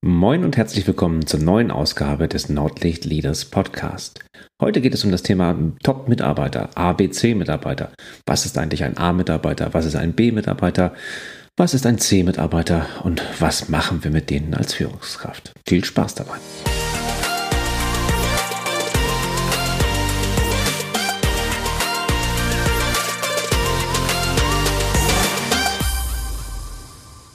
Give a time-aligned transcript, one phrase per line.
[0.00, 4.20] Moin und herzlich willkommen zur neuen Ausgabe des Nordlicht Leaders Podcast.
[4.62, 7.90] Heute geht es um das Thema Top-Mitarbeiter, ABC-Mitarbeiter.
[8.24, 9.74] Was ist eigentlich ein A-Mitarbeiter?
[9.74, 10.94] Was ist ein B-Mitarbeiter?
[11.56, 12.86] Was ist ein C-Mitarbeiter?
[13.02, 15.52] Und was machen wir mit denen als Führungskraft?
[15.66, 16.38] Viel Spaß dabei!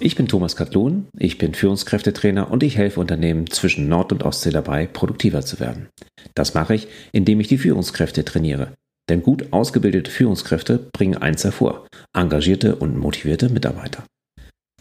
[0.05, 4.49] Ich bin Thomas Katlun, ich bin Führungskräftetrainer und ich helfe Unternehmen zwischen Nord- und Ostsee
[4.49, 5.87] dabei, produktiver zu werden.
[6.35, 8.73] Das mache ich, indem ich die Führungskräfte trainiere.
[9.09, 14.03] Denn gut ausgebildete Führungskräfte bringen eins hervor, engagierte und motivierte Mitarbeiter.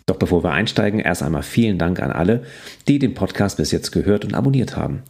[0.07, 2.43] Doch bevor wir einsteigen, erst einmal vielen Dank an alle,
[2.89, 5.05] die den Podcast bis jetzt gehört und abonniert haben.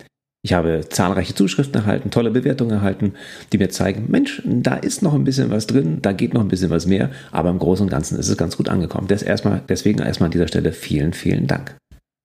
[0.45, 3.15] Ich habe zahlreiche Zuschriften erhalten, tolle Bewertungen erhalten,
[3.53, 6.49] die mir zeigen, Mensch, da ist noch ein bisschen was drin, da geht noch ein
[6.49, 9.07] bisschen was mehr, aber im Großen und Ganzen ist es ganz gut angekommen.
[9.07, 11.77] deswegen erstmal an dieser Stelle vielen, vielen Dank.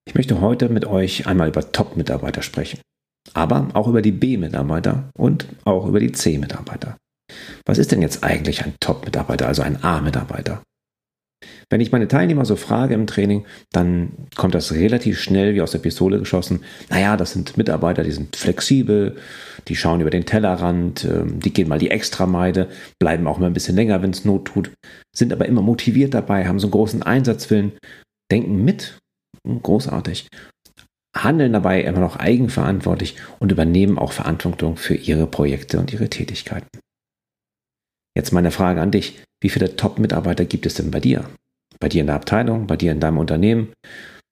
[0.04, 2.80] Ich möchte heute mit euch einmal über Top-Mitarbeiter sprechen,
[3.34, 6.96] aber auch über die B-Mitarbeiter und auch über die C-Mitarbeiter.
[7.66, 10.62] Was ist denn jetzt eigentlich ein Top-Mitarbeiter, also ein A-Mitarbeiter?
[11.70, 15.70] Wenn ich meine Teilnehmer so frage im Training, dann kommt das relativ schnell wie aus
[15.70, 16.64] der Pistole geschossen.
[16.88, 19.16] Naja, das sind Mitarbeiter, die sind flexibel,
[19.68, 23.52] die schauen über den Tellerrand, ähm, die gehen mal die Extrameide, bleiben auch mal ein
[23.52, 24.72] bisschen länger, wenn es Not tut,
[25.14, 27.72] sind aber immer motiviert dabei, haben so einen großen Einsatzwillen,
[28.32, 28.98] denken mit,
[29.46, 30.28] hm, großartig,
[31.16, 36.68] handeln dabei immer noch eigenverantwortlich und übernehmen auch Verantwortung für ihre Projekte und ihre Tätigkeiten.
[38.16, 39.22] Jetzt meine Frage an dich.
[39.40, 41.28] Wie viele Top-Mitarbeiter gibt es denn bei dir?
[41.80, 43.72] Bei dir in der Abteilung, bei dir in deinem Unternehmen,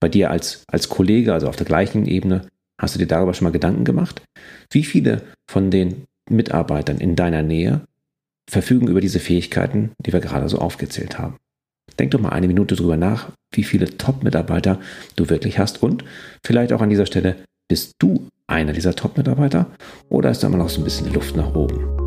[0.00, 2.48] bei dir als, als Kollege, also auf der gleichen Ebene?
[2.80, 4.22] Hast du dir darüber schon mal Gedanken gemacht?
[4.70, 7.82] Wie viele von den Mitarbeitern in deiner Nähe
[8.50, 11.36] verfügen über diese Fähigkeiten, die wir gerade so aufgezählt haben?
[11.98, 14.80] Denk doch mal eine Minute drüber nach, wie viele Top-Mitarbeiter
[15.14, 16.04] du wirklich hast und
[16.44, 17.36] vielleicht auch an dieser Stelle,
[17.68, 19.66] bist du einer dieser Top-Mitarbeiter
[20.08, 22.05] oder ist da immer noch so ein bisschen Luft nach oben?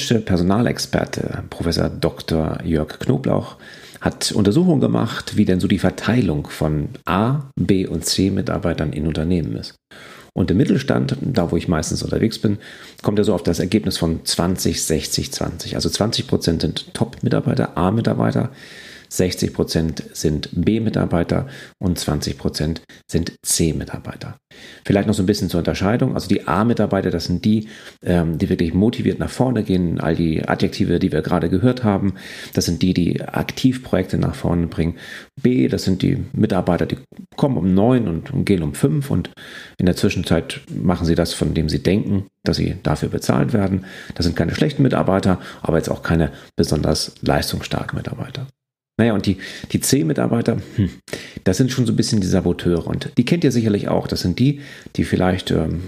[0.00, 2.58] Deutsche Personalexperte Professor Dr.
[2.64, 3.56] Jörg Knoblauch
[4.00, 9.06] hat Untersuchungen gemacht, wie denn so die Verteilung von A, B und C Mitarbeitern in
[9.06, 9.74] Unternehmen ist.
[10.32, 12.56] Und im Mittelstand, da wo ich meistens unterwegs bin,
[13.02, 15.74] kommt er so auf das Ergebnis von 20, 60, 20.
[15.74, 18.50] Also 20 Prozent sind Top-Mitarbeiter, A-Mitarbeiter,
[19.10, 21.48] 60 Prozent sind B-Mitarbeiter
[21.78, 24.36] und 20 Prozent sind C-Mitarbeiter.
[24.84, 26.14] Vielleicht noch so ein bisschen zur Unterscheidung.
[26.14, 27.68] Also die A-Mitarbeiter, das sind die,
[28.04, 30.00] ähm, die wirklich motiviert nach vorne gehen.
[30.00, 32.14] All die Adjektive, die wir gerade gehört haben,
[32.54, 34.96] das sind die, die aktiv Projekte nach vorne bringen.
[35.40, 36.98] B, das sind die Mitarbeiter, die
[37.36, 39.30] kommen um neun und gehen um fünf und
[39.78, 43.84] in der Zwischenzeit machen sie das, von dem sie denken, dass sie dafür bezahlt werden.
[44.14, 48.46] Das sind keine schlechten Mitarbeiter, aber jetzt auch keine besonders leistungsstarken Mitarbeiter.
[49.00, 49.38] Naja, und die,
[49.72, 50.90] die C-Mitarbeiter, hm,
[51.44, 52.86] das sind schon so ein bisschen die Saboteure.
[52.86, 54.06] Und die kennt ihr sicherlich auch.
[54.06, 54.60] Das sind die,
[54.96, 55.80] die vielleicht ähm,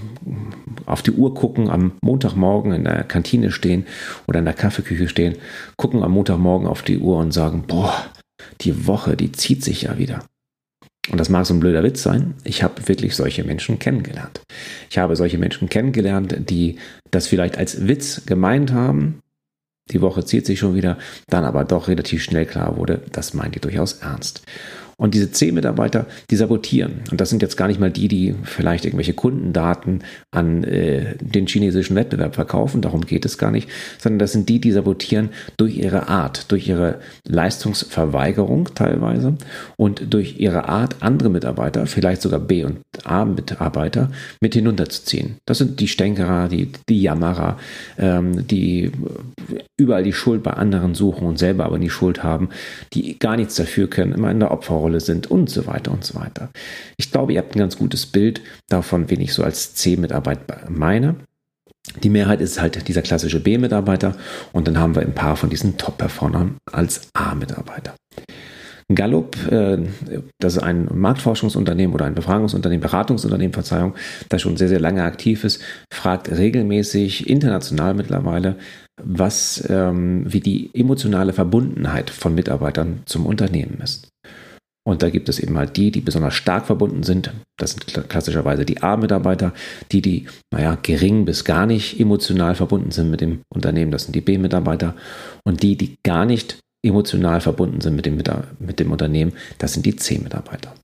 [0.87, 3.85] auf die Uhr gucken, am Montagmorgen in der Kantine stehen
[4.27, 5.35] oder in der Kaffeeküche stehen,
[5.77, 7.93] gucken am Montagmorgen auf die Uhr und sagen, boah,
[8.63, 10.25] die Woche, die zieht sich ja wieder.
[11.11, 12.33] Und das mag so ein blöder Witz sein.
[12.45, 14.41] Ich habe wirklich solche Menschen kennengelernt.
[14.89, 16.77] Ich habe solche Menschen kennengelernt, die
[17.11, 19.22] das vielleicht als Witz gemeint haben,
[19.93, 20.99] die Woche zieht sich schon wieder,
[21.29, 24.43] dann aber doch relativ schnell klar wurde, das meint ihr durchaus ernst.
[24.97, 27.01] Und diese C-Mitarbeiter, die sabotieren.
[27.11, 31.47] Und das sind jetzt gar nicht mal die, die vielleicht irgendwelche Kundendaten an äh, den
[31.47, 33.69] chinesischen Wettbewerb verkaufen, darum geht es gar nicht,
[33.99, 39.37] sondern das sind die, die sabotieren durch ihre Art, durch ihre Leistungsverweigerung teilweise
[39.77, 44.11] und durch ihre Art, andere Mitarbeiter, vielleicht sogar B- und A-Mitarbeiter
[44.41, 45.37] mit hinunterzuziehen.
[45.47, 47.59] Das sind die Stänkerer, die, die Jammerer,
[47.99, 48.93] ähm, die
[49.77, 52.51] überall die Schuld bei anderen suchen und selber aber die Schuld haben,
[52.93, 54.51] die gar nichts dafür können, immer in der
[54.83, 56.51] Opferrolle sind und so weiter und so weiter.
[56.97, 61.17] Ich glaube, ihr habt ein ganz gutes Bild davon, wen ich so als C-Mitarbeiter meine.
[62.03, 64.17] Die Mehrheit ist halt dieser klassische B-Mitarbeiter
[64.53, 67.95] und dann haben wir ein paar von diesen Top-Performern als A-Mitarbeiter.
[68.95, 69.79] Gallup, äh,
[70.39, 73.95] das ist ein Marktforschungsunternehmen oder ein Befragungsunternehmen, Beratungsunternehmen, Verzeihung,
[74.29, 75.63] das schon sehr, sehr lange aktiv ist,
[75.93, 78.57] fragt regelmäßig, international mittlerweile,
[79.03, 84.09] was, ähm, wie die emotionale Verbundenheit von Mitarbeitern zum Unternehmen ist.
[84.85, 87.33] Und da gibt es eben halt die, die besonders stark verbunden sind.
[87.57, 89.53] Das sind klassischerweise die A-Mitarbeiter,
[89.93, 93.93] die, die, naja, gering bis gar nicht emotional verbunden sind mit dem Unternehmen.
[93.93, 94.97] Das sind die B-Mitarbeiter.
[95.45, 98.21] Und die, die gar nicht emotional verbunden sind mit dem,
[98.59, 100.75] mit dem Unternehmen, das sind die C-Mitarbeiter.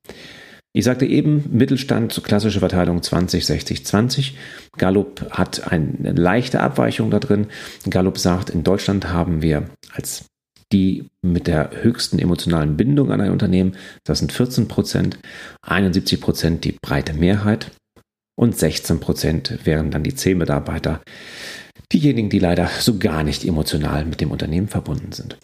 [0.73, 4.37] Ich sagte eben, Mittelstand, so klassische Verteilung 20, 60, 20.
[4.77, 7.49] Gallup hat eine leichte Abweichung da drin.
[7.91, 10.27] Gallup sagt, in Deutschland haben wir als
[10.73, 15.19] die mit der höchsten emotionalen Bindung an ein Unternehmen, das sind 14 Prozent,
[15.62, 17.70] 71 Prozent die breite Mehrheit
[18.38, 21.00] und 16 Prozent wären dann die C-Mitarbeiter,
[21.93, 25.38] diejenigen, die leider so gar nicht emotional mit dem Unternehmen verbunden sind.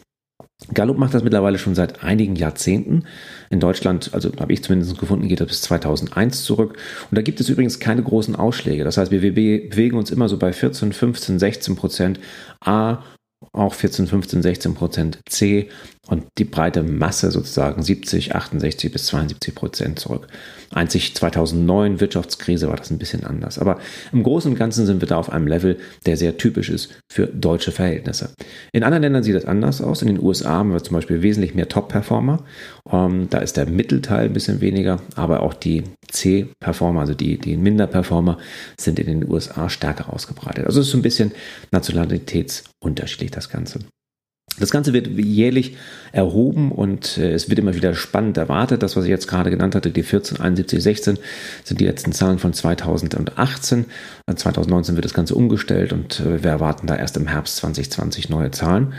[0.73, 3.05] Gallup macht das mittlerweile schon seit einigen Jahrzehnten.
[3.51, 6.79] In Deutschland, also habe ich zumindest gefunden, geht das bis 2001 zurück.
[7.11, 8.85] Und da gibt es übrigens keine großen Ausschläge.
[8.85, 12.21] Das heißt, wir bewegen uns immer so bei 14, 15, 16 Prozent
[12.61, 13.03] A
[13.53, 15.69] auch 14, 15, 16 Prozent C
[16.07, 20.29] und die breite Masse sozusagen 70, 68 bis 72 Prozent zurück.
[20.71, 23.59] Einzig 2009 Wirtschaftskrise war das ein bisschen anders.
[23.59, 23.79] Aber
[24.13, 27.27] im Großen und Ganzen sind wir da auf einem Level, der sehr typisch ist für
[27.27, 28.31] deutsche Verhältnisse.
[28.73, 30.03] In anderen Ländern sieht das anders aus.
[30.03, 32.45] In den USA haben wir zum Beispiel wesentlich mehr Top-Performer.
[32.91, 37.57] Ähm, da ist der Mittelteil ein bisschen weniger, aber auch die C-Performer, also die, die
[37.57, 38.39] Minder-Performer,
[38.79, 40.67] sind in den USA stärker ausgebreitet.
[40.67, 41.33] Also es ist so ein bisschen
[41.71, 43.81] nationalitätsunterschiedlich das Ganze.
[44.59, 45.77] Das Ganze wird jährlich
[46.13, 48.85] erhoben und äh, es wird immer wieder spannend erwartet.
[48.85, 51.19] Das, was ich jetzt gerade genannt hatte, die 14, 71, 16,
[51.65, 53.87] sind die letzten Zahlen von 2018.
[54.33, 58.53] 2019 wird das Ganze umgestellt und äh, wir erwarten da erst im Herbst 2020 neue
[58.53, 58.95] Zahlen.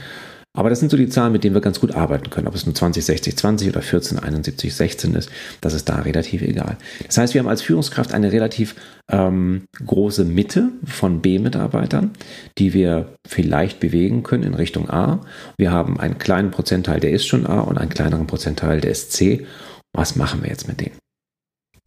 [0.56, 2.48] Aber das sind so die Zahlen, mit denen wir ganz gut arbeiten können.
[2.48, 5.30] Ob es nur 20, 60, 20 oder 14, 71, 16 ist,
[5.62, 6.78] das ist da relativ egal.
[7.06, 8.76] Das heißt, wir haben als Führungskraft eine relativ
[9.12, 12.12] ähm, große Mitte von B-Mitarbeitern,
[12.58, 15.22] die wir vielleicht bewegen können in Richtung A.
[15.58, 19.12] Wir haben einen kleinen Prozentteil, der ist schon A und einen kleineren Prozentteil, der ist
[19.12, 19.46] C.
[19.94, 20.98] Was machen wir jetzt mit denen?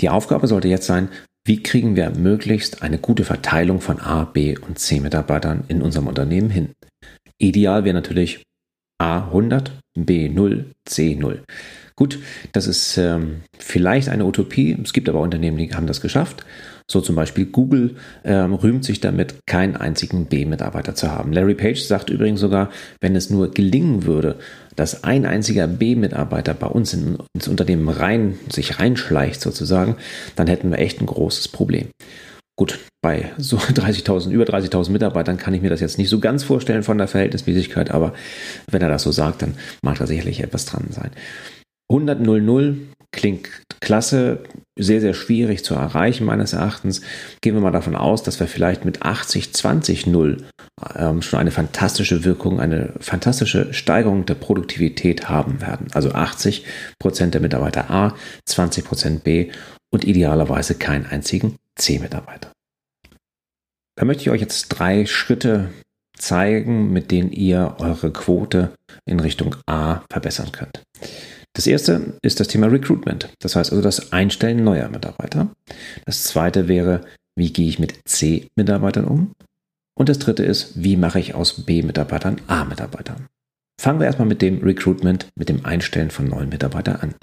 [0.01, 1.09] Die Aufgabe sollte jetzt sein,
[1.45, 6.51] wie kriegen wir möglichst eine gute Verteilung von A, B und C-Mitarbeitern in unserem Unternehmen
[6.51, 6.73] hin?
[7.39, 8.43] Ideal wäre natürlich
[9.01, 11.39] A100, B0, C0.
[11.99, 12.21] Gut,
[12.53, 14.79] das ist ähm, vielleicht eine Utopie.
[14.83, 16.45] Es gibt aber Unternehmen, die haben das geschafft.
[16.91, 21.33] So zum Beispiel Google ähm, rühmt sich damit, keinen einzigen B-Mitarbeiter zu haben.
[21.33, 24.37] Larry Page sagt übrigens sogar, wenn es nur gelingen würde,
[24.77, 29.97] dass ein einziger B-Mitarbeiter bei uns in, ins Unternehmen rein, sich reinschleicht sozusagen,
[30.37, 31.89] dann hätten wir echt ein großes Problem.
[32.59, 36.43] Gut, bei so 30.000, über 30.000 Mitarbeitern kann ich mir das jetzt nicht so ganz
[36.43, 38.13] vorstellen von der Verhältnismäßigkeit, aber
[38.71, 41.13] wenn er das so sagt, dann mag da sicherlich etwas dran sein.
[41.91, 42.77] 100.00
[43.13, 43.49] klingt
[43.81, 44.43] klasse,
[44.79, 47.01] sehr, sehr schwierig zu erreichen meines Erachtens.
[47.41, 50.43] Gehen wir mal davon aus, dass wir vielleicht mit 80-20-0
[50.97, 55.87] ähm, schon eine fantastische Wirkung, eine fantastische Steigerung der Produktivität haben werden.
[55.95, 56.65] Also 80%
[57.31, 58.15] der Mitarbeiter A,
[58.49, 59.51] 20% B
[59.91, 62.53] und idealerweise keinen einzigen C-Mitarbeiter.
[63.97, 65.71] Da möchte ich euch jetzt drei Schritte
[66.17, 68.73] zeigen, mit denen ihr eure Quote
[69.07, 70.83] in Richtung A verbessern könnt.
[71.55, 75.51] Das erste ist das Thema Recruitment, das heißt also das Einstellen neuer Mitarbeiter.
[76.05, 77.01] Das zweite wäre,
[77.37, 79.33] wie gehe ich mit C-Mitarbeitern um?
[79.99, 83.27] Und das dritte ist, wie mache ich aus B-Mitarbeitern A-Mitarbeitern?
[83.81, 87.15] Fangen wir erstmal mit dem Recruitment, mit dem Einstellen von neuen Mitarbeitern an.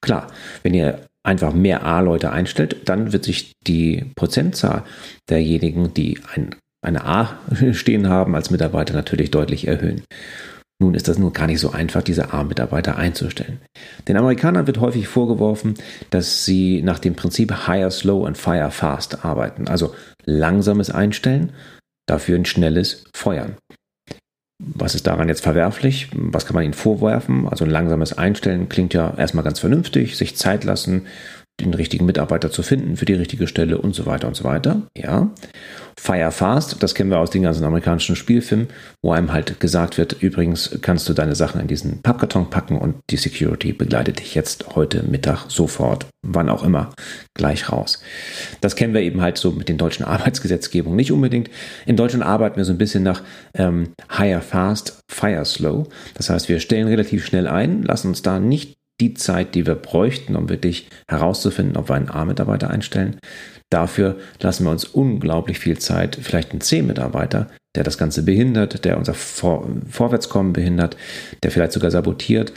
[0.00, 0.30] Klar,
[0.62, 4.84] wenn ihr einfach mehr A-Leute einstellt, dann wird sich die Prozentzahl
[5.28, 6.54] derjenigen, die ein,
[6.84, 7.38] eine A
[7.72, 10.02] stehen haben als Mitarbeiter, natürlich deutlich erhöhen.
[10.80, 13.60] Nun ist das nur gar nicht so einfach, diese A-Mitarbeiter einzustellen.
[14.08, 15.74] Den Amerikanern wird häufig vorgeworfen,
[16.10, 21.52] dass sie nach dem Prinzip Hire Slow and Fire Fast arbeiten, also langsames Einstellen,
[22.06, 23.56] dafür ein schnelles Feuern.
[24.58, 26.08] Was ist daran jetzt verwerflich?
[26.12, 27.48] Was kann man ihnen vorwerfen?
[27.48, 31.06] Also ein langsames Einstellen klingt ja erstmal ganz vernünftig, sich Zeit lassen,
[31.60, 34.82] den richtigen Mitarbeiter zu finden für die richtige Stelle und so weiter und so weiter.
[34.96, 35.30] Ja.
[36.04, 38.68] Fire Fast, das kennen wir aus den ganzen amerikanischen Spielfilmen,
[39.00, 42.96] wo einem halt gesagt wird, übrigens kannst du deine Sachen in diesen Pappkarton packen und
[43.08, 46.90] die Security begleitet dich jetzt heute Mittag sofort, wann auch immer,
[47.32, 48.02] gleich raus.
[48.60, 51.48] Das kennen wir eben halt so mit den deutschen Arbeitsgesetzgebungen nicht unbedingt.
[51.86, 53.22] In Deutschland arbeiten wir so ein bisschen nach
[53.54, 55.86] ähm, Hire Fast, Fire Slow.
[56.12, 59.74] Das heißt, wir stellen relativ schnell ein, lassen uns da nicht die Zeit, die wir
[59.74, 63.18] bräuchten, um wirklich herauszufinden, ob wir einen A-Mitarbeiter einstellen.
[63.70, 68.98] Dafür lassen wir uns unglaublich viel Zeit, vielleicht einen C-Mitarbeiter, der das Ganze behindert, der
[68.98, 70.96] unser Vor Vorwärtskommen behindert,
[71.42, 72.52] der vielleicht sogar sabotiert.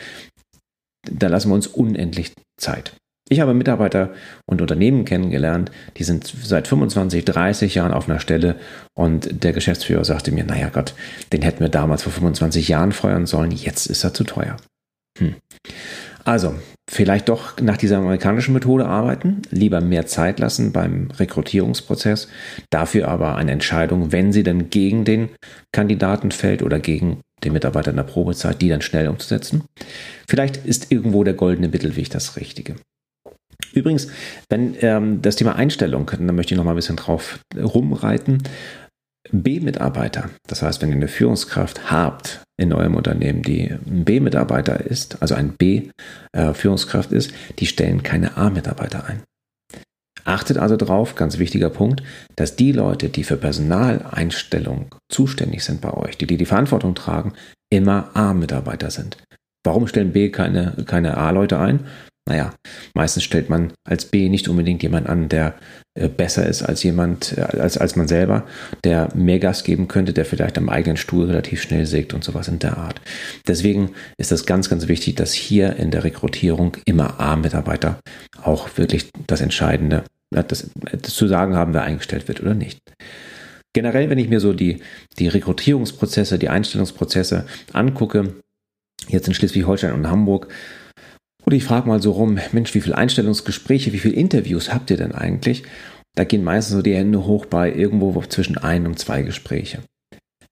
[1.09, 2.93] Da lassen wir uns unendlich Zeit.
[3.29, 4.13] Ich habe Mitarbeiter
[4.45, 8.55] und Unternehmen kennengelernt, die sind seit 25, 30 Jahren auf einer Stelle
[8.97, 10.93] und der Geschäftsführer sagte mir, naja Gott,
[11.33, 14.55] den hätten wir damals vor 25 Jahren feuern sollen, jetzt ist er zu teuer.
[15.19, 15.35] Hm.
[16.23, 16.55] Also,
[16.89, 22.29] vielleicht doch nach dieser amerikanischen Methode arbeiten, lieber mehr Zeit lassen beim Rekrutierungsprozess,
[22.69, 25.29] dafür aber eine Entscheidung, wenn sie dann gegen den
[25.73, 29.63] Kandidaten fällt oder gegen den Mitarbeiter in der Probezeit, die dann schnell umzusetzen.
[30.27, 32.75] Vielleicht ist irgendwo der goldene Mittelweg das Richtige.
[33.73, 34.07] Übrigens,
[34.49, 38.43] wenn ähm, das Thema Einstellung, da möchte ich noch mal ein bisschen drauf rumreiten.
[39.31, 45.21] B-Mitarbeiter, das heißt, wenn ihr eine Führungskraft habt in eurem Unternehmen, die ein B-Mitarbeiter ist,
[45.21, 49.23] also ein B-Führungskraft ist, die stellen keine A-Mitarbeiter ein.
[50.25, 52.03] Achtet also darauf, ganz wichtiger Punkt,
[52.35, 57.33] dass die Leute, die für Personaleinstellung zuständig sind bei euch, die die, die Verantwortung tragen,
[57.69, 59.17] immer A-Mitarbeiter sind.
[59.63, 61.85] Warum stellen B keine, keine A-Leute ein?
[62.27, 62.53] Naja,
[62.93, 65.55] meistens stellt man als B nicht unbedingt jemand an, der
[65.97, 68.45] äh, besser ist als jemand, äh, als, als man selber,
[68.83, 72.47] der mehr Gas geben könnte, der vielleicht am eigenen Stuhl relativ schnell sägt und sowas
[72.47, 73.01] in der Art.
[73.47, 77.99] Deswegen ist das ganz, ganz wichtig, dass hier in der Rekrutierung immer A-Mitarbeiter
[78.43, 80.03] auch wirklich das Entscheidende,
[80.35, 82.79] äh, das, das zu sagen haben, wer eingestellt wird oder nicht.
[83.73, 84.81] Generell, wenn ich mir so die,
[85.17, 88.33] die Rekrutierungsprozesse, die Einstellungsprozesse angucke,
[89.07, 90.47] jetzt in Schleswig-Holstein und Hamburg,
[91.47, 94.97] oder ich frage mal so rum, Mensch, wie viele Einstellungsgespräche, wie viele Interviews habt ihr
[94.97, 95.63] denn eigentlich?
[96.13, 99.79] Da gehen meistens so die Hände hoch bei irgendwo zwischen ein und zwei Gespräche.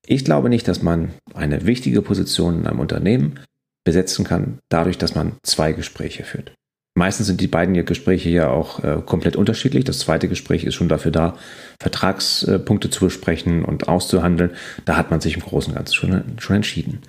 [0.07, 3.41] Ich glaube nicht, dass man eine wichtige Position in einem Unternehmen
[3.83, 6.53] besetzen kann, dadurch, dass man zwei Gespräche führt.
[6.97, 9.83] Meistens sind die beiden Gespräche ja auch äh, komplett unterschiedlich.
[9.83, 11.37] Das zweite Gespräch ist schon dafür da,
[11.81, 14.51] Vertragspunkte zu besprechen und auszuhandeln.
[14.85, 16.99] Da hat man sich im Großen und Ganzen schon, schon entschieden.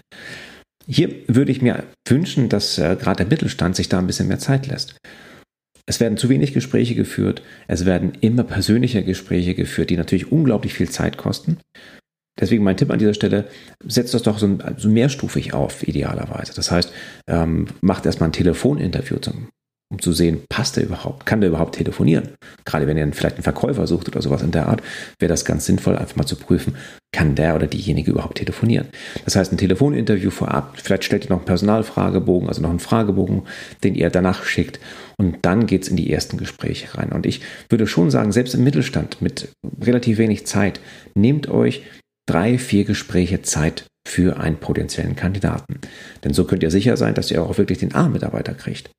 [0.86, 4.38] Hier würde ich mir wünschen, dass äh, gerade der Mittelstand sich da ein bisschen mehr
[4.38, 4.96] Zeit lässt.
[5.88, 10.74] Es werden zu wenig Gespräche geführt, es werden immer persönliche Gespräche geführt, die natürlich unglaublich
[10.74, 11.58] viel Zeit kosten.
[12.38, 13.48] Deswegen mein Tipp an dieser Stelle,
[13.84, 16.52] setzt das doch so, so mehrstufig auf, idealerweise.
[16.54, 16.92] Das heißt,
[17.28, 19.48] ähm, macht erstmal ein Telefoninterview zum
[19.90, 22.30] um zu sehen, passt er überhaupt, kann der überhaupt telefonieren?
[22.64, 24.82] Gerade wenn ihr vielleicht einen Verkäufer sucht oder sowas in der Art,
[25.18, 26.76] wäre das ganz sinnvoll, einfach mal zu prüfen,
[27.12, 28.88] kann der oder diejenige überhaupt telefonieren?
[29.24, 33.42] Das heißt, ein Telefoninterview vorab, vielleicht stellt ihr noch einen Personalfragebogen, also noch einen Fragebogen,
[33.84, 34.80] den ihr danach schickt
[35.18, 37.12] und dann geht es in die ersten Gespräche rein.
[37.12, 40.80] Und ich würde schon sagen, selbst im Mittelstand mit relativ wenig Zeit,
[41.14, 41.82] nehmt euch
[42.28, 45.80] drei, vier Gespräche Zeit für einen potenziellen Kandidaten.
[46.22, 48.90] Denn so könnt ihr sicher sein, dass ihr auch wirklich den A-Mitarbeiter kriegt.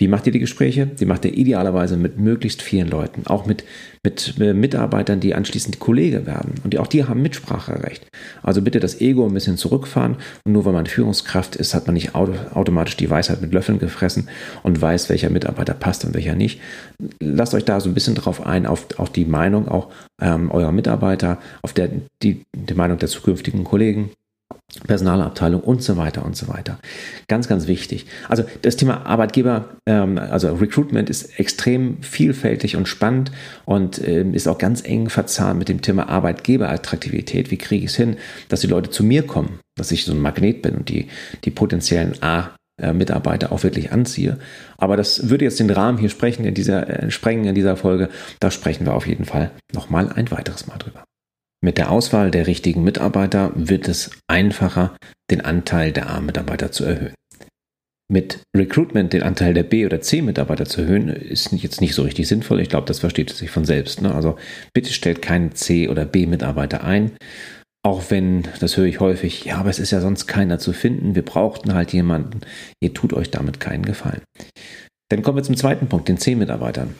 [0.00, 0.86] Wie macht ihr die Gespräche?
[0.86, 3.64] Die macht ihr idealerweise mit möglichst vielen Leuten, auch mit,
[4.02, 6.54] mit äh, Mitarbeitern, die anschließend Kollege werden.
[6.64, 8.06] Und die, auch die haben Mitspracherecht.
[8.42, 10.16] Also bitte das Ego ein bisschen zurückfahren.
[10.46, 14.30] Und nur weil man Führungskraft ist, hat man nicht automatisch die Weisheit mit Löffeln gefressen
[14.62, 16.62] und weiß, welcher Mitarbeiter passt und welcher nicht.
[17.20, 20.72] Lasst euch da so ein bisschen drauf ein, auf, auf die Meinung auch ähm, eurer
[20.72, 21.90] Mitarbeiter, auf der,
[22.22, 24.12] die, die Meinung der zukünftigen Kollegen.
[24.86, 26.78] Personalabteilung und so weiter und so weiter.
[27.28, 28.06] Ganz, ganz wichtig.
[28.28, 33.32] Also das Thema Arbeitgeber, ähm, also Recruitment ist extrem vielfältig und spannend
[33.64, 37.50] und ähm, ist auch ganz eng verzahnt mit dem Thema Arbeitgeberattraktivität.
[37.50, 38.16] Wie kriege ich es hin,
[38.48, 41.08] dass die Leute zu mir kommen, dass ich so ein Magnet bin und die,
[41.44, 42.50] die potenziellen A
[42.94, 44.38] Mitarbeiter auch wirklich anziehe.
[44.78, 48.08] Aber das würde jetzt den Rahmen hier sprechen in dieser, äh, sprengen in dieser Folge.
[48.40, 51.04] Da sprechen wir auf jeden Fall nochmal ein weiteres Mal drüber.
[51.62, 54.96] Mit der Auswahl der richtigen Mitarbeiter wird es einfacher,
[55.30, 57.14] den Anteil der A-Mitarbeiter zu erhöhen.
[58.10, 62.26] Mit Recruitment den Anteil der B- oder C-Mitarbeiter zu erhöhen, ist jetzt nicht so richtig
[62.26, 62.60] sinnvoll.
[62.60, 64.02] Ich glaube, das versteht sich von selbst.
[64.02, 64.12] Ne?
[64.12, 64.36] Also
[64.74, 67.12] bitte stellt keinen C- oder B-Mitarbeiter ein.
[67.82, 71.14] Auch wenn, das höre ich häufig, ja, aber es ist ja sonst keiner zu finden.
[71.14, 72.40] Wir brauchten halt jemanden.
[72.82, 74.22] Ihr tut euch damit keinen Gefallen.
[75.10, 76.94] Dann kommen wir zum zweiten Punkt, den C-Mitarbeitern.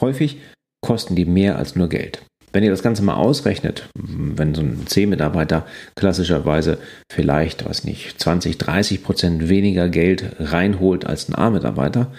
[0.00, 0.38] Häufig
[0.84, 2.24] kosten die mehr als nur Geld.
[2.52, 6.78] Wenn ihr das Ganze mal ausrechnet, wenn so ein C-Mitarbeiter klassischerweise
[7.10, 12.12] vielleicht, weiß nicht, 20, 30 Prozent weniger Geld reinholt als ein A-Mitarbeiter,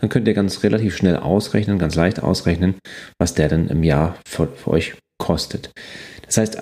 [0.00, 2.74] dann könnt ihr ganz relativ schnell ausrechnen, ganz leicht ausrechnen,
[3.18, 5.70] was der denn im Jahr für, für euch kostet.
[6.26, 6.60] Das heißt,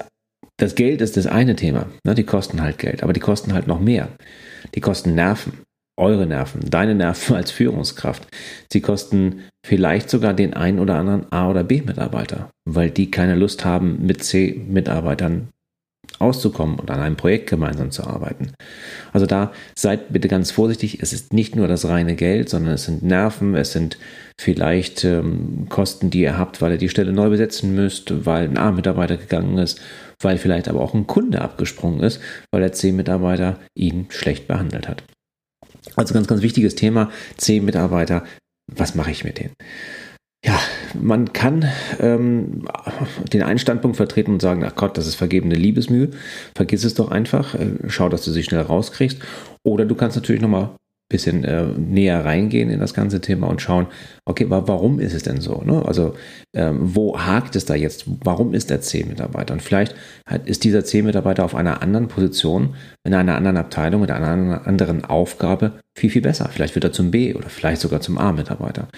[0.58, 1.86] das Geld ist das eine Thema.
[2.04, 2.14] Ne?
[2.14, 4.08] Die kosten halt Geld, aber die kosten halt noch mehr.
[4.74, 5.60] Die kosten Nerven,
[5.98, 8.26] eure Nerven, deine Nerven als Führungskraft.
[8.72, 13.66] Sie kosten vielleicht sogar den einen oder anderen A- oder B-Mitarbeiter, weil die keine Lust
[13.66, 15.48] haben, mit C-Mitarbeitern
[16.18, 18.52] auszukommen und an einem Projekt gemeinsam zu arbeiten.
[19.12, 21.02] Also da seid bitte ganz vorsichtig.
[21.02, 23.98] Es ist nicht nur das reine Geld, sondern es sind Nerven, es sind
[24.40, 28.56] vielleicht ähm, Kosten, die ihr habt, weil ihr die Stelle neu besetzen müsst, weil ein
[28.56, 29.82] A-Mitarbeiter gegangen ist,
[30.22, 35.02] weil vielleicht aber auch ein Kunde abgesprungen ist, weil der C-Mitarbeiter ihn schlecht behandelt hat.
[35.94, 38.24] Also ganz, ganz wichtiges Thema, C-Mitarbeiter,
[38.68, 39.54] was mache ich mit denen?
[40.44, 40.58] Ja,
[40.94, 42.68] man kann ähm,
[43.32, 46.10] den einen Standpunkt vertreten und sagen, ach Gott, das ist vergebene Liebesmühe,
[46.54, 49.18] vergiss es doch einfach, äh, schau, dass du sie schnell rauskriegst.
[49.64, 50.70] Oder du kannst natürlich nochmal
[51.08, 53.86] bisschen äh, näher reingehen in das ganze Thema und schauen,
[54.26, 55.62] okay, warum ist es denn so?
[55.64, 55.82] Ne?
[55.86, 56.14] Also
[56.54, 58.04] ähm, wo hakt es da jetzt?
[58.06, 59.54] Warum ist der C-Mitarbeiter?
[59.54, 59.94] Und vielleicht
[60.26, 62.74] hat, ist dieser C-Mitarbeiter auf einer anderen Position,
[63.04, 66.50] in einer anderen Abteilung, mit einer anderen Aufgabe viel, viel besser.
[66.52, 68.88] Vielleicht wird er zum B oder vielleicht sogar zum A-Mitarbeiter.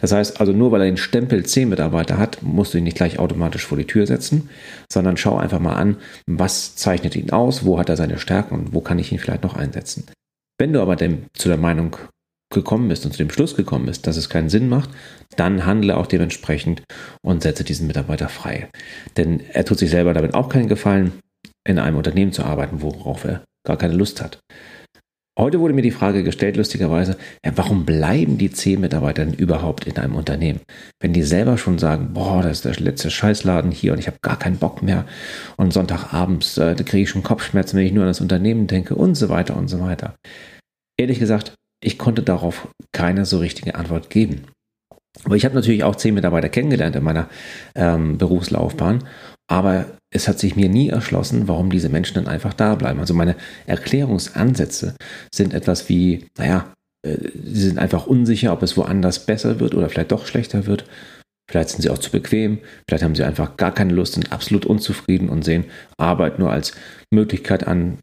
[0.00, 3.20] Das heißt also, nur weil er den Stempel C-Mitarbeiter hat, musst du ihn nicht gleich
[3.20, 4.50] automatisch vor die Tür setzen,
[4.92, 8.74] sondern schau einfach mal an, was zeichnet ihn aus, wo hat er seine Stärken und
[8.74, 10.06] wo kann ich ihn vielleicht noch einsetzen.
[10.62, 11.96] Wenn du aber dem, zu der Meinung
[12.54, 14.90] gekommen bist und zu dem Schluss gekommen bist, dass es keinen Sinn macht,
[15.34, 16.84] dann handle auch dementsprechend
[17.20, 18.68] und setze diesen Mitarbeiter frei.
[19.16, 21.14] Denn er tut sich selber damit auch keinen Gefallen,
[21.66, 24.38] in einem Unternehmen zu arbeiten, worauf er gar keine Lust hat.
[25.38, 29.96] Heute wurde mir die Frage gestellt, lustigerweise, ja, warum bleiben die C-Mitarbeiter denn überhaupt in
[29.96, 30.60] einem Unternehmen?
[31.00, 34.18] Wenn die selber schon sagen, boah, das ist der letzte Scheißladen hier und ich habe
[34.20, 35.06] gar keinen Bock mehr
[35.56, 39.14] und Sonntagabends, äh, kriege ich schon Kopfschmerzen, wenn ich nur an das Unternehmen denke und
[39.14, 40.16] so weiter und so weiter.
[41.02, 44.42] Ehrlich gesagt, ich konnte darauf keine so richtige Antwort geben.
[45.24, 47.28] Aber ich habe natürlich auch zehn Mitarbeiter kennengelernt in meiner
[47.74, 49.02] ähm, Berufslaufbahn,
[49.50, 53.00] aber es hat sich mir nie erschlossen, warum diese Menschen dann einfach da bleiben.
[53.00, 53.34] Also meine
[53.66, 54.94] Erklärungsansätze
[55.34, 56.72] sind etwas wie, naja,
[57.04, 60.84] äh, sie sind einfach unsicher, ob es woanders besser wird oder vielleicht doch schlechter wird.
[61.50, 64.64] Vielleicht sind sie auch zu bequem, vielleicht haben sie einfach gar keine Lust, sind absolut
[64.64, 65.64] unzufrieden und sehen
[65.98, 66.72] Arbeit nur als
[67.10, 67.98] Möglichkeit an,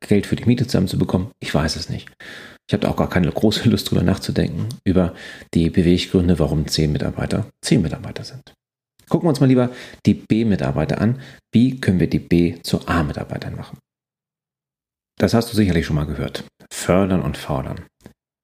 [0.00, 1.28] Geld für die Miete zusammenzubekommen.
[1.38, 2.08] Ich weiß es nicht.
[2.66, 5.14] Ich habe auch gar keine große Lust darüber nachzudenken, über
[5.54, 8.52] die Beweggründe, warum zehn Mitarbeiter zehn Mitarbeiter sind.
[9.08, 9.70] Gucken wir uns mal lieber
[10.04, 11.20] die B-Mitarbeiter an.
[11.52, 13.78] Wie können wir die B zu A-Mitarbeitern machen?
[15.18, 16.44] Das hast du sicherlich schon mal gehört.
[16.70, 17.86] Fördern und fordern.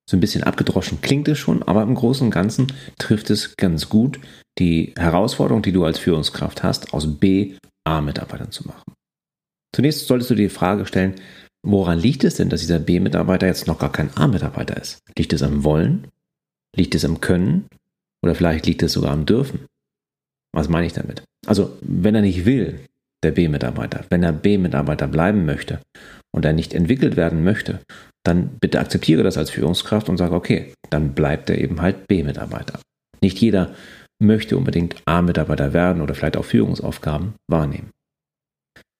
[0.09, 3.89] So ein bisschen abgedroschen klingt es schon, aber im Großen und Ganzen trifft es ganz
[3.89, 4.21] gut,
[4.59, 8.95] die Herausforderung, die du als Führungskraft hast, aus B A-Mitarbeitern zu machen.
[9.75, 11.15] Zunächst solltest du dir die Frage stellen,
[11.67, 14.99] woran liegt es denn, dass dieser B-Mitarbeiter jetzt noch gar kein A-Mitarbeiter ist?
[15.19, 16.07] Liegt es am Wollen?
[16.77, 17.67] Liegt es am Können?
[18.23, 19.67] Oder vielleicht liegt es sogar am Dürfen?
[20.53, 21.25] Was meine ich damit?
[21.47, 22.87] Also, wenn er nicht will,
[23.25, 25.81] der B-Mitarbeiter, wenn er B-Mitarbeiter bleiben möchte
[26.31, 27.81] und er nicht entwickelt werden möchte,
[28.25, 32.81] dann bitte akzeptiere das als Führungskraft und sage, okay, dann bleibt er eben halt B-Mitarbeiter.
[33.21, 33.75] Nicht jeder
[34.23, 37.91] möchte unbedingt A-Mitarbeiter werden oder vielleicht auch Führungsaufgaben wahrnehmen.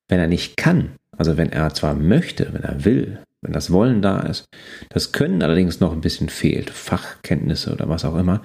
[0.09, 4.03] Wenn er nicht kann, also wenn er zwar möchte, wenn er will, wenn das Wollen
[4.03, 4.45] da ist,
[4.91, 8.43] das Können allerdings noch ein bisschen fehlt, Fachkenntnisse oder was auch immer,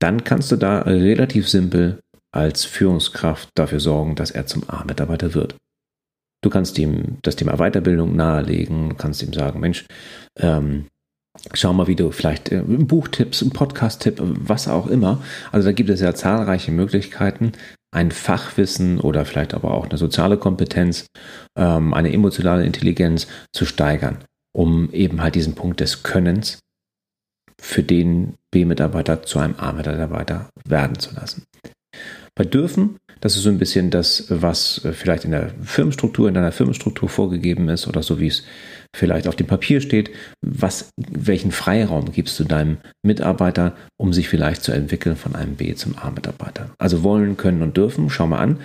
[0.00, 2.00] dann kannst du da relativ simpel
[2.32, 5.56] als Führungskraft dafür sorgen, dass er zum A-Mitarbeiter wird.
[6.42, 9.86] Du kannst ihm das Thema Weiterbildung nahelegen, kannst ihm sagen, Mensch,
[10.38, 10.86] ähm,
[11.52, 15.22] schau mal, wie du vielleicht äh, Buchtipps, ein Podcast-Tipp, was auch immer.
[15.50, 17.52] Also da gibt es ja zahlreiche Möglichkeiten,
[17.90, 21.06] ein Fachwissen oder vielleicht aber auch eine soziale Kompetenz,
[21.56, 24.18] ähm, eine emotionale Intelligenz zu steigern,
[24.52, 26.58] um eben halt diesen Punkt des Könnens
[27.60, 31.44] für den B-Mitarbeiter zu einem A-Mitarbeiter werden zu lassen.
[32.34, 36.34] Bei dürfen, das ist so ein bisschen das, was äh, vielleicht in der Firmenstruktur, in
[36.34, 38.44] deiner Firmenstruktur vorgegeben ist oder so wie es
[38.96, 44.62] vielleicht auf dem Papier steht, was, welchen Freiraum gibst du deinem Mitarbeiter, um sich vielleicht
[44.62, 46.70] zu entwickeln von einem B zum A-Mitarbeiter.
[46.78, 48.58] Also wollen, können und dürfen, schau mal an.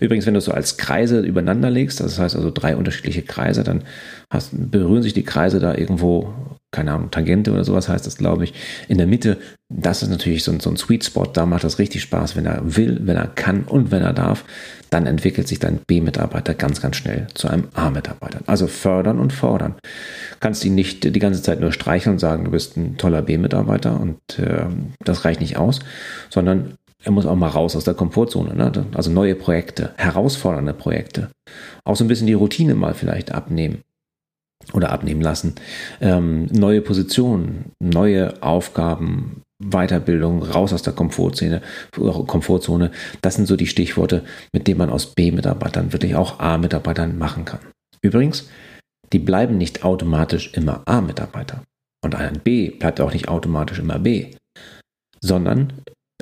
[0.00, 3.64] Übrigens, wenn du es so als Kreise übereinander legst, das heißt also drei unterschiedliche Kreise,
[3.64, 3.82] dann
[4.30, 6.32] hast, berühren sich die Kreise da irgendwo
[6.74, 8.52] keine Ahnung, Tangente oder sowas heißt das, glaube ich.
[8.88, 11.78] In der Mitte, das ist natürlich so ein, so ein Sweet Spot, da macht das
[11.78, 14.44] richtig Spaß, wenn er will, wenn er kann und wenn er darf,
[14.90, 18.40] dann entwickelt sich dein B-Mitarbeiter ganz, ganz schnell zu einem A-Mitarbeiter.
[18.46, 19.76] Also fördern und fordern.
[20.40, 23.98] Kannst ihn nicht die ganze Zeit nur streicheln und sagen, du bist ein toller B-Mitarbeiter
[24.00, 24.66] und äh,
[25.04, 25.78] das reicht nicht aus,
[26.28, 28.54] sondern er muss auch mal raus aus der Komfortzone.
[28.54, 28.86] Ne?
[28.94, 31.30] Also neue Projekte, herausfordernde Projekte.
[31.84, 33.82] Auch so ein bisschen die Routine mal vielleicht abnehmen
[34.72, 35.54] oder abnehmen lassen.
[36.00, 41.62] Ähm, neue Positionen, neue Aufgaben, Weiterbildung, raus aus der Komfortzone,
[41.92, 42.90] Komfortzone.
[43.22, 47.60] Das sind so die Stichworte, mit denen man aus B-Mitarbeitern wirklich auch A-Mitarbeitern machen kann.
[48.02, 48.48] Übrigens,
[49.12, 51.62] die bleiben nicht automatisch immer A-Mitarbeiter.
[52.04, 54.34] Und ein B bleibt auch nicht automatisch immer B,
[55.20, 55.72] sondern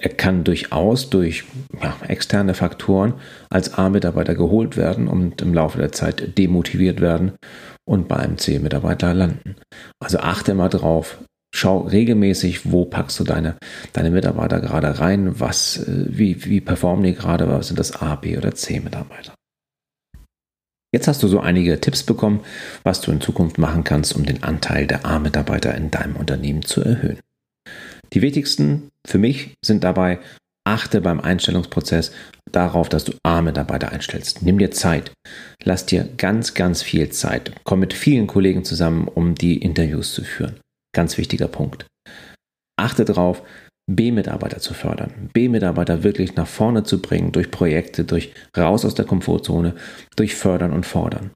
[0.01, 1.45] er kann durchaus durch
[1.83, 3.15] ja, externe Faktoren
[3.51, 7.33] als A-Mitarbeiter geholt werden und im Laufe der Zeit demotiviert werden
[7.93, 9.57] und bei einem C-Mitarbeiter landen.
[10.01, 11.19] Also achte mal drauf,
[11.55, 13.59] schau regelmäßig, wo packst du deine,
[13.93, 18.17] deine Mitarbeiter gerade rein, was, äh, wie, wie performen die gerade, was sind das A,
[18.17, 19.35] B oder C-Mitarbeiter.
[20.95, 22.41] Jetzt hast du so einige Tipps bekommen,
[22.83, 26.81] was du in Zukunft machen kannst, um den Anteil der A-Mitarbeiter in deinem Unternehmen zu
[26.81, 27.21] erhöhen.
[28.15, 30.19] Die wichtigsten für mich sind dabei,
[30.65, 32.13] achte beim Einstellungsprozess
[32.51, 34.43] darauf, dass du A-Mitarbeiter einstellst.
[34.43, 35.13] Nimm dir Zeit.
[35.65, 37.53] Lass dir ganz, ganz viel Zeit.
[37.65, 40.61] Komm mit vielen Kollegen zusammen, um die Interviews zu führen.
[40.95, 41.87] Ganz wichtiger Punkt.
[42.79, 43.43] Achte darauf,
[43.91, 49.05] B-Mitarbeiter zu fördern, B-Mitarbeiter wirklich nach vorne zu bringen durch Projekte, durch raus aus der
[49.05, 49.75] Komfortzone,
[50.15, 51.33] durch Fördern und Fordern.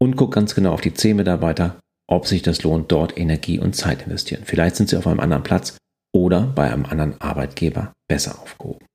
[0.00, 4.02] Und guck ganz genau auf die C-Mitarbeiter, ob sich das lohnt, dort Energie und Zeit
[4.02, 4.42] investieren.
[4.44, 5.76] Vielleicht sind sie auf einem anderen Platz
[6.14, 8.86] oder bei einem anderen Arbeitgeber besser aufgehoben.